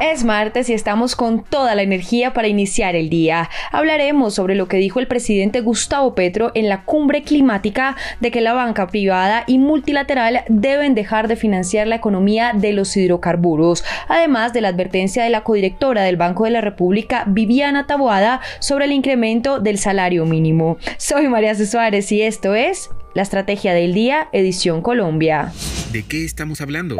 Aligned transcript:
Es 0.00 0.24
martes 0.24 0.70
y 0.70 0.72
estamos 0.72 1.14
con 1.14 1.44
toda 1.44 1.74
la 1.74 1.82
energía 1.82 2.32
para 2.32 2.48
iniciar 2.48 2.96
el 2.96 3.10
día. 3.10 3.50
Hablaremos 3.70 4.34
sobre 4.34 4.54
lo 4.54 4.66
que 4.66 4.78
dijo 4.78 4.98
el 4.98 5.06
presidente 5.06 5.60
Gustavo 5.60 6.14
Petro 6.14 6.52
en 6.54 6.70
la 6.70 6.86
cumbre 6.86 7.22
climática 7.22 7.96
de 8.18 8.30
que 8.30 8.40
la 8.40 8.54
banca 8.54 8.86
privada 8.86 9.44
y 9.46 9.58
multilateral 9.58 10.44
deben 10.48 10.94
dejar 10.94 11.28
de 11.28 11.36
financiar 11.36 11.86
la 11.86 11.96
economía 11.96 12.52
de 12.54 12.72
los 12.72 12.96
hidrocarburos, 12.96 13.84
además 14.08 14.54
de 14.54 14.62
la 14.62 14.68
advertencia 14.68 15.22
de 15.22 15.28
la 15.28 15.44
codirectora 15.44 16.02
del 16.02 16.16
Banco 16.16 16.44
de 16.44 16.52
la 16.52 16.62
República, 16.62 17.24
Viviana 17.26 17.86
Taboada, 17.86 18.40
sobre 18.58 18.86
el 18.86 18.92
incremento 18.92 19.60
del 19.60 19.76
salario 19.76 20.24
mínimo. 20.24 20.78
Soy 20.96 21.28
María 21.28 21.54
C. 21.54 21.66
Suárez 21.66 22.10
y 22.10 22.22
esto 22.22 22.54
es 22.54 22.88
La 23.12 23.20
Estrategia 23.20 23.74
del 23.74 23.92
Día, 23.92 24.28
edición 24.32 24.80
Colombia. 24.80 25.52
¿De 25.92 26.04
qué 26.04 26.24
estamos 26.24 26.62
hablando? 26.62 26.96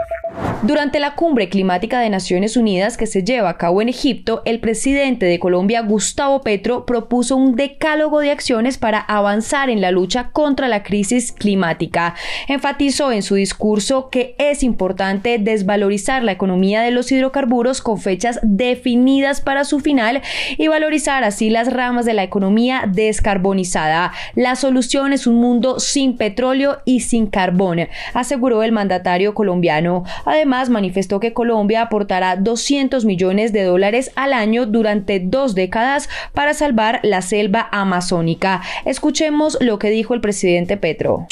Durante 0.63 1.01
la 1.01 1.15
cumbre 1.15 1.49
climática 1.49 2.01
de 2.01 2.11
Naciones 2.11 2.55
Unidas 2.55 2.99
que 2.99 3.07
se 3.07 3.25
lleva 3.25 3.49
a 3.49 3.57
cabo 3.57 3.81
en 3.81 3.89
Egipto, 3.89 4.43
el 4.45 4.61
presidente 4.61 5.25
de 5.25 5.39
Colombia, 5.39 5.81
Gustavo 5.81 6.43
Petro, 6.43 6.85
propuso 6.85 7.35
un 7.35 7.57
decálogo 7.57 8.21
de 8.21 8.31
acciones 8.31 8.77
para 8.77 9.01
avanzar 9.01 9.71
en 9.71 9.81
la 9.81 9.91
lucha 9.91 10.33
contra 10.33 10.69
la 10.69 10.83
crisis 10.83 11.33
climática. 11.33 12.15
Enfatizó 12.47 13.11
en 13.11 13.23
su 13.23 13.37
discurso 13.37 14.11
que 14.11 14.35
es 14.37 14.63
importante 14.63 15.39
desvalorizar 15.39 16.23
la 16.23 16.33
economía 16.33 16.83
de 16.83 16.91
los 16.91 17.11
hidrocarburos 17.11 17.81
con 17.81 17.99
fechas 17.99 18.39
definidas 18.43 19.41
para 19.41 19.65
su 19.65 19.81
final 19.81 20.21
y 20.59 20.69
valorizar 20.69 21.25
así 21.25 21.49
las 21.49 21.73
ramas 21.73 22.05
de 22.05 22.13
la 22.13 22.23
economía 22.23 22.85
descarbonizada. 22.87 24.13
La 24.35 24.57
solución 24.57 25.15
es 25.15 25.27
un 25.27 25.37
mundo 25.37 25.81
sin 25.81 26.19
petróleo 26.19 26.83
y 26.85 27.01
sin 27.01 27.29
carbón, 27.29 27.89
aseguró 28.13 28.63
el 28.63 28.73
mandatario 28.73 29.33
colombiano. 29.33 30.05
Además, 30.27 30.50
manifestó 30.71 31.21
que 31.21 31.33
Colombia 31.33 31.83
aportará 31.83 32.37
200 32.37 33.05
millones 33.05 33.53
de 33.53 33.63
dólares 33.63 34.11
al 34.17 34.33
año 34.33 34.67
durante 34.67 35.21
dos 35.21 35.55
décadas 35.55 36.09
para 36.35 36.55
salvar 36.55 37.01
la 37.03 37.23
selva 37.23 37.69
amazónica. 37.71 38.63
Escuchemos 38.85 39.57
lo 39.61 39.79
que 39.79 39.91
dijo 39.91 40.15
el 40.15 40.21
presidente 40.21 40.77
Petro. 40.77 41.29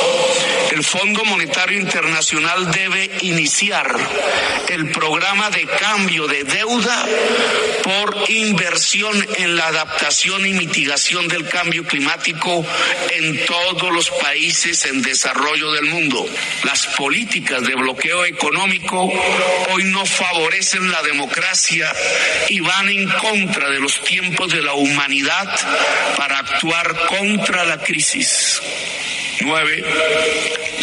El 0.71 0.85
Fondo 0.85 1.25
Monetario 1.25 1.81
Internacional 1.81 2.71
debe 2.71 3.11
iniciar 3.23 3.97
el 4.69 4.91
programa 4.91 5.51
de 5.51 5.67
cambio 5.67 6.27
de 6.27 6.45
deuda 6.45 7.07
por 7.83 8.31
inversión 8.31 9.27
en 9.37 9.57
la 9.57 9.69
adaptación 9.69 10.47
y 10.47 10.53
mitigación 10.53 11.27
del 11.29 11.49
cambio 11.49 11.85
climático 11.85 12.67
en 13.11 13.47
todos 13.47 13.91
los 13.93 14.11
países 14.11 14.85
en 14.85 15.01
desarrollo 15.01 15.73
del 15.73 15.87
mundo. 15.87 16.27
Las 16.65 16.87
políticas 16.89 17.63
de 17.63 17.75
bloqueo 17.75 18.27
económico 18.27 19.11
hoy 19.73 19.85
no 19.85 20.05
favorecen 20.05 20.91
la 20.91 21.03
democracia 21.03 21.91
y 22.49 22.61
van 22.61 22.89
en 22.91 23.09
contra 23.09 23.71
de 23.71 23.81
los 23.81 24.03
tiempos 24.05 24.53
de 24.53 24.63
la 24.63 24.75
humanidad 24.75 25.49
para 26.17 26.39
actuar 26.39 26.95
contra 27.07 27.65
la 27.65 27.79
crisis. 27.79 28.61
9. 29.41 29.85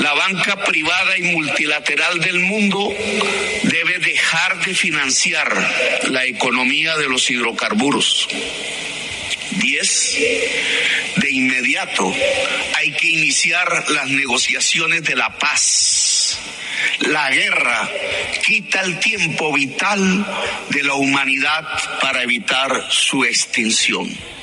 La 0.01 0.13
banca 0.13 0.63
privada 0.63 1.17
y 1.17 1.23
multilateral 1.23 2.19
del 2.19 2.39
mundo 2.39 2.93
debe 3.63 3.99
dejar 3.99 4.63
de 4.65 4.73
financiar 4.73 6.01
la 6.09 6.25
economía 6.25 6.97
de 6.97 7.09
los 7.09 7.29
hidrocarburos. 7.29 8.27
10. 9.51 10.17
De 11.17 11.31
inmediato 11.31 12.13
hay 12.75 12.91
que 12.91 13.09
iniciar 13.09 13.89
las 13.89 14.07
negociaciones 14.09 15.03
de 15.03 15.15
la 15.15 15.29
paz. 15.37 16.39
La 16.99 17.29
guerra 17.31 17.89
quita 18.45 18.81
el 18.81 18.99
tiempo 18.99 19.53
vital 19.53 20.25
de 20.69 20.83
la 20.83 20.93
humanidad 20.93 21.65
para 22.01 22.23
evitar 22.23 22.85
su 22.89 23.23
extinción 23.23 24.34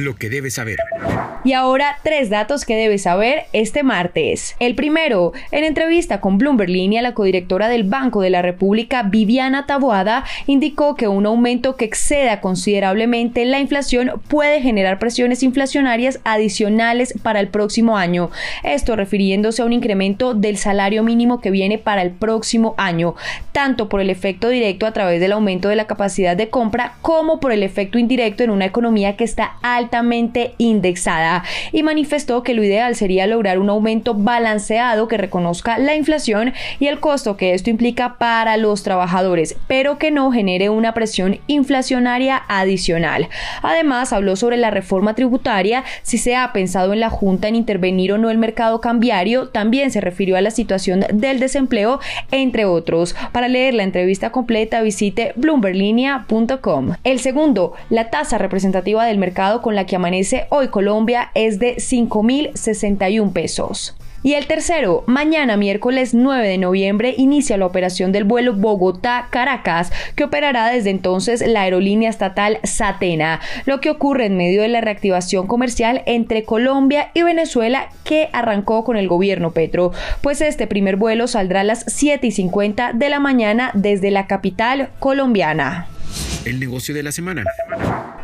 lo 0.00 0.16
que 0.16 0.28
debes 0.28 0.54
saber. 0.54 0.78
Y 1.44 1.52
ahora 1.52 1.98
tres 2.02 2.30
datos 2.30 2.64
que 2.64 2.76
debes 2.76 3.02
saber 3.02 3.44
este 3.52 3.82
martes. 3.82 4.56
El 4.58 4.74
primero, 4.74 5.32
en 5.52 5.64
entrevista 5.64 6.20
con 6.20 6.36
Bloomberg 6.36 6.70
Línea, 6.70 7.00
la 7.00 7.14
codirectora 7.14 7.68
del 7.68 7.84
Banco 7.84 8.20
de 8.20 8.30
la 8.30 8.42
República, 8.42 9.02
Viviana 9.04 9.66
Taboada, 9.66 10.24
indicó 10.46 10.94
que 10.94 11.08
un 11.08 11.26
aumento 11.26 11.76
que 11.76 11.84
exceda 11.84 12.40
considerablemente 12.40 13.44
la 13.44 13.60
inflación 13.60 14.20
puede 14.28 14.60
generar 14.60 14.98
presiones 14.98 15.42
inflacionarias 15.42 16.20
adicionales 16.24 17.14
para 17.22 17.40
el 17.40 17.48
próximo 17.48 17.96
año. 17.96 18.30
Esto 18.62 18.96
refiriéndose 18.96 19.62
a 19.62 19.64
un 19.64 19.72
incremento 19.72 20.34
del 20.34 20.58
salario 20.58 21.02
mínimo 21.02 21.40
que 21.40 21.50
viene 21.50 21.78
para 21.78 22.02
el 22.02 22.10
próximo 22.10 22.74
año, 22.76 23.14
tanto 23.52 23.88
por 23.88 24.00
el 24.00 24.10
efecto 24.10 24.48
directo 24.48 24.86
a 24.86 24.92
través 24.92 25.20
del 25.20 25.32
aumento 25.32 25.68
de 25.68 25.76
la 25.76 25.86
capacidad 25.86 26.36
de 26.36 26.48
compra 26.48 26.94
como 27.00 27.40
por 27.40 27.52
el 27.52 27.62
efecto 27.62 27.98
indirecto 27.98 28.42
en 28.42 28.50
una 28.50 28.66
economía 28.66 29.16
que 29.16 29.24
está 29.24 29.56
altamente 29.88 30.54
indexada 30.58 31.44
y 31.72 31.82
manifestó 31.82 32.42
que 32.42 32.52
lo 32.52 32.62
ideal 32.62 32.94
sería 32.94 33.26
lograr 33.26 33.58
un 33.58 33.70
aumento 33.70 34.12
balanceado 34.12 35.08
que 35.08 35.16
reconozca 35.16 35.78
la 35.78 35.94
inflación 35.94 36.52
y 36.78 36.88
el 36.88 37.00
costo 37.00 37.38
que 37.38 37.54
esto 37.54 37.70
implica 37.70 38.18
para 38.18 38.58
los 38.58 38.82
trabajadores, 38.82 39.56
pero 39.66 39.98
que 39.98 40.10
no 40.10 40.30
genere 40.30 40.68
una 40.68 40.92
presión 40.92 41.40
inflacionaria 41.46 42.42
adicional. 42.48 43.28
Además, 43.62 44.12
habló 44.12 44.36
sobre 44.36 44.58
la 44.58 44.70
reforma 44.70 45.14
tributaria, 45.14 45.84
si 46.02 46.18
se 46.18 46.36
ha 46.36 46.52
pensado 46.52 46.92
en 46.92 47.00
la 47.00 47.08
Junta 47.08 47.48
en 47.48 47.56
intervenir 47.56 48.12
o 48.12 48.18
no 48.18 48.28
el 48.28 48.36
mercado 48.36 48.82
cambiario, 48.82 49.48
también 49.48 49.90
se 49.90 50.02
refirió 50.02 50.36
a 50.36 50.42
la 50.42 50.50
situación 50.50 51.04
del 51.12 51.40
desempleo, 51.40 51.98
entre 52.30 52.66
otros. 52.66 53.16
Para 53.32 53.48
leer 53.48 53.72
la 53.72 53.84
entrevista 53.84 54.30
completa 54.30 54.82
visite 54.82 55.32
bloomberlinia.com. 55.36 56.94
El 57.04 57.20
segundo, 57.20 57.72
la 57.88 58.10
tasa 58.10 58.36
representativa 58.36 59.06
del 59.06 59.16
mercado 59.16 59.62
con 59.62 59.77
la 59.78 59.86
que 59.86 59.94
amanece 59.94 60.46
hoy 60.48 60.68
Colombia 60.68 61.30
es 61.34 61.60
de 61.60 61.76
5.061 61.76 63.32
pesos. 63.32 63.94
Y 64.24 64.34
el 64.34 64.48
tercero, 64.48 65.04
mañana 65.06 65.56
miércoles 65.56 66.14
9 66.14 66.48
de 66.48 66.58
noviembre 66.58 67.14
inicia 67.16 67.56
la 67.56 67.66
operación 67.66 68.10
del 68.10 68.24
vuelo 68.24 68.54
Bogotá-Caracas, 68.54 69.92
que 70.16 70.24
operará 70.24 70.68
desde 70.68 70.90
entonces 70.90 71.46
la 71.46 71.62
aerolínea 71.62 72.10
estatal 72.10 72.58
Satena, 72.64 73.40
lo 73.66 73.80
que 73.80 73.90
ocurre 73.90 74.26
en 74.26 74.36
medio 74.36 74.62
de 74.62 74.68
la 74.68 74.80
reactivación 74.80 75.46
comercial 75.46 76.02
entre 76.06 76.42
Colombia 76.42 77.12
y 77.14 77.22
Venezuela 77.22 77.90
que 78.02 78.30
arrancó 78.32 78.82
con 78.82 78.96
el 78.96 79.06
gobierno 79.06 79.52
Petro, 79.52 79.92
pues 80.22 80.40
este 80.40 80.66
primer 80.66 80.96
vuelo 80.96 81.28
saldrá 81.28 81.60
a 81.60 81.64
las 81.64 81.84
7 81.86 82.26
y 82.26 82.32
50 82.32 82.94
de 82.94 83.08
la 83.10 83.20
mañana 83.20 83.70
desde 83.74 84.10
la 84.10 84.26
capital 84.26 84.88
colombiana. 84.98 85.86
El 86.44 86.58
negocio 86.58 86.96
de 86.96 87.04
la 87.04 87.12
semana. 87.12 87.44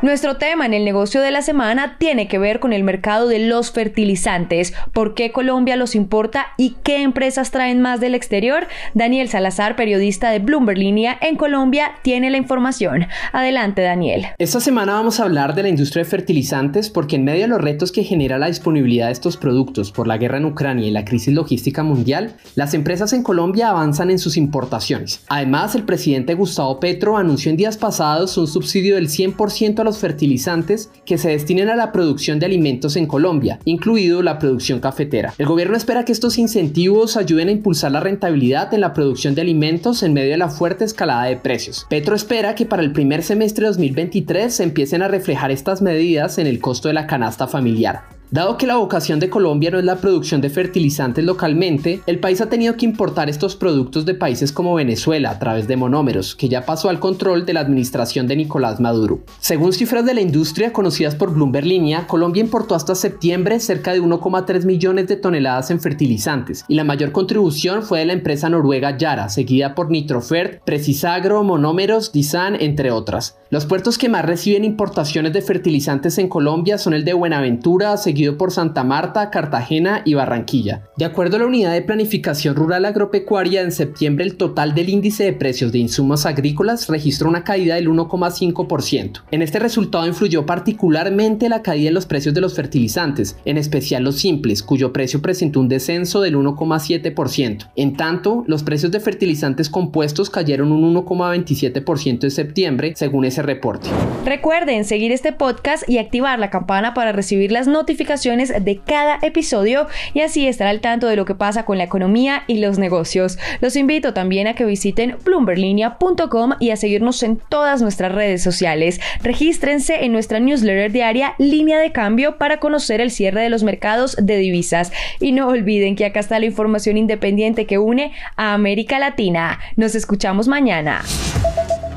Nuestro 0.04 0.36
tema 0.36 0.66
en 0.66 0.74
el 0.74 0.84
negocio 0.84 1.22
de 1.22 1.30
la 1.30 1.40
semana 1.40 1.96
tiene 1.96 2.28
que 2.28 2.38
ver 2.38 2.60
con 2.60 2.74
el 2.74 2.84
mercado 2.84 3.26
de 3.26 3.38
los 3.38 3.70
fertilizantes, 3.70 4.74
por 4.92 5.14
qué 5.14 5.32
Colombia 5.32 5.76
los 5.76 5.94
importa 5.94 6.48
y 6.58 6.76
qué 6.82 7.00
empresas 7.00 7.50
traen 7.50 7.80
más 7.80 8.00
del 8.00 8.14
exterior. 8.14 8.66
Daniel 8.92 9.30
Salazar, 9.30 9.76
periodista 9.76 10.28
de 10.28 10.40
Bloomberg 10.40 10.76
Línea 10.76 11.16
en 11.22 11.36
Colombia, 11.36 11.92
tiene 12.02 12.28
la 12.28 12.36
información. 12.36 13.06
Adelante, 13.32 13.80
Daniel. 13.80 14.26
Esta 14.36 14.60
semana 14.60 14.92
vamos 14.92 15.20
a 15.20 15.22
hablar 15.22 15.54
de 15.54 15.62
la 15.62 15.70
industria 15.70 16.04
de 16.04 16.10
fertilizantes 16.10 16.90
porque 16.90 17.16
en 17.16 17.24
medio 17.24 17.40
de 17.40 17.48
los 17.48 17.62
retos 17.62 17.90
que 17.90 18.04
genera 18.04 18.36
la 18.36 18.48
disponibilidad 18.48 19.06
de 19.06 19.12
estos 19.12 19.38
productos 19.38 19.90
por 19.90 20.06
la 20.06 20.18
guerra 20.18 20.36
en 20.36 20.44
Ucrania 20.44 20.86
y 20.86 20.90
la 20.90 21.06
crisis 21.06 21.32
logística 21.32 21.82
mundial, 21.82 22.36
las 22.56 22.74
empresas 22.74 23.14
en 23.14 23.22
Colombia 23.22 23.70
avanzan 23.70 24.10
en 24.10 24.18
sus 24.18 24.36
importaciones. 24.36 25.24
Además, 25.30 25.74
el 25.74 25.84
presidente 25.84 26.34
Gustavo 26.34 26.78
Petro 26.78 27.16
anunció 27.16 27.50
en 27.50 27.56
días 27.56 27.78
pasados 27.78 28.36
un 28.36 28.46
subsidio 28.46 28.96
del 28.96 29.08
100% 29.08 29.78
a 29.80 29.84
los 29.84 29.93
fertilizantes 29.98 30.90
que 31.04 31.18
se 31.18 31.30
destinen 31.30 31.68
a 31.68 31.76
la 31.76 31.92
producción 31.92 32.38
de 32.38 32.46
alimentos 32.46 32.96
en 32.96 33.06
Colombia, 33.06 33.58
incluido 33.64 34.22
la 34.22 34.38
producción 34.38 34.80
cafetera. 34.80 35.34
El 35.38 35.46
gobierno 35.46 35.76
espera 35.76 36.04
que 36.04 36.12
estos 36.12 36.38
incentivos 36.38 37.16
ayuden 37.16 37.48
a 37.48 37.52
impulsar 37.52 37.92
la 37.92 38.00
rentabilidad 38.00 38.72
en 38.74 38.80
la 38.80 38.92
producción 38.92 39.34
de 39.34 39.42
alimentos 39.42 40.02
en 40.02 40.12
medio 40.12 40.30
de 40.30 40.38
la 40.38 40.48
fuerte 40.48 40.84
escalada 40.84 41.24
de 41.24 41.36
precios. 41.36 41.86
Petro 41.88 42.14
espera 42.14 42.54
que 42.54 42.66
para 42.66 42.82
el 42.82 42.92
primer 42.92 43.22
semestre 43.22 43.62
de 43.62 43.68
2023 43.68 44.54
se 44.54 44.62
empiecen 44.62 45.02
a 45.02 45.08
reflejar 45.08 45.50
estas 45.50 45.82
medidas 45.82 46.38
en 46.38 46.46
el 46.46 46.60
costo 46.60 46.88
de 46.88 46.94
la 46.94 47.06
canasta 47.06 47.46
familiar. 47.46 48.13
Dado 48.34 48.58
que 48.58 48.66
la 48.66 48.78
vocación 48.78 49.20
de 49.20 49.30
Colombia 49.30 49.70
no 49.70 49.78
es 49.78 49.84
la 49.84 50.00
producción 50.00 50.40
de 50.40 50.50
fertilizantes 50.50 51.24
localmente, 51.24 52.00
el 52.04 52.18
país 52.18 52.40
ha 52.40 52.48
tenido 52.48 52.76
que 52.76 52.84
importar 52.84 53.30
estos 53.30 53.54
productos 53.54 54.06
de 54.06 54.14
países 54.14 54.50
como 54.50 54.74
Venezuela 54.74 55.30
a 55.30 55.38
través 55.38 55.68
de 55.68 55.76
monómeros, 55.76 56.34
que 56.34 56.48
ya 56.48 56.66
pasó 56.66 56.88
al 56.88 56.98
control 56.98 57.46
de 57.46 57.52
la 57.52 57.60
administración 57.60 58.26
de 58.26 58.34
Nicolás 58.34 58.80
Maduro. 58.80 59.20
Según 59.38 59.72
cifras 59.72 60.04
de 60.04 60.14
la 60.14 60.20
industria 60.20 60.72
conocidas 60.72 61.14
por 61.14 61.32
Bloomberg 61.32 61.64
Línea, 61.64 62.08
Colombia 62.08 62.42
importó 62.42 62.74
hasta 62.74 62.96
septiembre 62.96 63.60
cerca 63.60 63.92
de 63.92 64.02
1,3 64.02 64.64
millones 64.64 65.06
de 65.06 65.14
toneladas 65.14 65.70
en 65.70 65.78
fertilizantes 65.78 66.64
y 66.66 66.74
la 66.74 66.82
mayor 66.82 67.12
contribución 67.12 67.84
fue 67.84 68.00
de 68.00 68.06
la 68.06 68.14
empresa 68.14 68.48
noruega 68.48 68.98
Yara, 68.98 69.28
seguida 69.28 69.76
por 69.76 69.92
Nitrofert, 69.92 70.60
Precisagro, 70.64 71.44
Monómeros, 71.44 72.10
Disan, 72.10 72.56
entre 72.60 72.90
otras. 72.90 73.38
Los 73.50 73.66
puertos 73.66 73.96
que 73.96 74.08
más 74.08 74.24
reciben 74.24 74.64
importaciones 74.64 75.32
de 75.32 75.40
fertilizantes 75.40 76.18
en 76.18 76.28
Colombia 76.28 76.78
son 76.78 76.94
el 76.94 77.04
de 77.04 77.12
Buenaventura, 77.12 77.96
seguido 77.96 78.23
por 78.32 78.50
Santa 78.50 78.82
Marta, 78.84 79.30
Cartagena 79.30 80.02
y 80.04 80.14
Barranquilla. 80.14 80.82
De 80.96 81.04
acuerdo 81.04 81.36
a 81.36 81.40
la 81.40 81.46
Unidad 81.46 81.72
de 81.72 81.82
Planificación 81.82 82.56
Rural 82.56 82.84
Agropecuaria, 82.84 83.60
en 83.60 83.72
septiembre 83.72 84.24
el 84.24 84.36
total 84.36 84.74
del 84.74 84.88
índice 84.88 85.24
de 85.24 85.32
precios 85.32 85.70
de 85.72 85.78
insumos 85.78 86.26
agrícolas 86.26 86.88
registró 86.88 87.28
una 87.28 87.44
caída 87.44 87.74
del 87.74 87.88
1,5%. 87.88 89.22
En 89.30 89.42
este 89.42 89.58
resultado 89.58 90.06
influyó 90.06 90.46
particularmente 90.46 91.48
la 91.48 91.62
caída 91.62 91.88
en 91.88 91.94
los 91.94 92.06
precios 92.06 92.34
de 92.34 92.40
los 92.40 92.54
fertilizantes, 92.54 93.36
en 93.44 93.58
especial 93.58 94.04
los 94.04 94.16
simples, 94.16 94.62
cuyo 94.62 94.92
precio 94.92 95.20
presentó 95.20 95.60
un 95.60 95.68
descenso 95.68 96.20
del 96.20 96.36
1,7%. 96.36 97.70
En 97.76 97.96
tanto, 97.96 98.44
los 98.46 98.62
precios 98.62 98.92
de 98.92 99.00
fertilizantes 99.00 99.68
compuestos 99.68 100.30
cayeron 100.30 100.72
un 100.72 100.94
1,27% 100.94 102.24
en 102.24 102.30
septiembre, 102.30 102.92
según 102.96 103.24
ese 103.24 103.42
reporte. 103.42 103.88
Recuerden 104.24 104.84
seguir 104.84 105.12
este 105.12 105.32
podcast 105.32 105.88
y 105.88 105.98
activar 105.98 106.38
la 106.38 106.50
campana 106.50 106.94
para 106.94 107.12
recibir 107.12 107.52
las 107.52 107.66
notificaciones 107.66 108.13
de 108.22 108.80
cada 108.86 109.18
episodio 109.22 109.88
y 110.12 110.20
así 110.20 110.46
estar 110.46 110.66
al 110.66 110.80
tanto 110.80 111.08
de 111.08 111.16
lo 111.16 111.24
que 111.24 111.34
pasa 111.34 111.64
con 111.64 111.78
la 111.78 111.84
economía 111.84 112.44
y 112.46 112.58
los 112.58 112.78
negocios. 112.78 113.38
Los 113.60 113.74
invito 113.76 114.14
también 114.14 114.46
a 114.46 114.54
que 114.54 114.64
visiten 114.64 115.16
bloomberlinia.com 115.24 116.52
y 116.60 116.70
a 116.70 116.76
seguirnos 116.76 117.22
en 117.22 117.36
todas 117.36 117.82
nuestras 117.82 118.12
redes 118.12 118.42
sociales. 118.42 119.00
Regístrense 119.22 120.04
en 120.04 120.12
nuestra 120.12 120.38
newsletter 120.38 120.92
diaria 120.92 121.34
Línea 121.38 121.78
de 121.78 121.92
Cambio 121.92 122.38
para 122.38 122.60
conocer 122.60 123.00
el 123.00 123.10
cierre 123.10 123.42
de 123.42 123.50
los 123.50 123.62
mercados 123.62 124.16
de 124.20 124.36
divisas. 124.36 124.92
Y 125.20 125.32
no 125.32 125.48
olviden 125.48 125.96
que 125.96 126.04
acá 126.04 126.20
está 126.20 126.38
la 126.38 126.46
información 126.46 126.96
independiente 126.96 127.66
que 127.66 127.78
une 127.78 128.12
a 128.36 128.54
América 128.54 128.98
Latina. 128.98 129.58
Nos 129.76 129.94
escuchamos 129.94 130.48
mañana. 130.48 131.02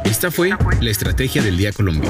Esta 0.04 0.32
fue 0.32 0.50
la 0.82 0.90
Estrategia 0.90 1.42
del 1.42 1.58
Día 1.58 1.72
Colombia. 1.72 2.10